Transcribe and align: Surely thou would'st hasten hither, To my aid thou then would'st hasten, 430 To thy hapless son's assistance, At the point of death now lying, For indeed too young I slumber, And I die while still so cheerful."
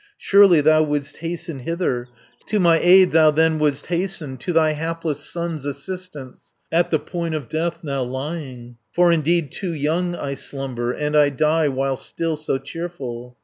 Surely 0.17 0.61
thou 0.61 0.81
would'st 0.81 1.17
hasten 1.17 1.59
hither, 1.59 2.07
To 2.47 2.59
my 2.59 2.79
aid 2.79 3.11
thou 3.11 3.29
then 3.29 3.59
would'st 3.59 3.85
hasten, 3.85 4.29
430 4.29 4.43
To 4.45 4.53
thy 4.53 4.71
hapless 4.71 5.31
son's 5.31 5.63
assistance, 5.63 6.55
At 6.71 6.89
the 6.89 6.97
point 6.97 7.35
of 7.35 7.47
death 7.47 7.83
now 7.83 8.01
lying, 8.01 8.77
For 8.91 9.11
indeed 9.11 9.51
too 9.51 9.73
young 9.75 10.15
I 10.15 10.33
slumber, 10.33 10.91
And 10.91 11.15
I 11.15 11.29
die 11.29 11.67
while 11.67 11.97
still 11.97 12.35
so 12.35 12.57
cheerful." 12.57 13.37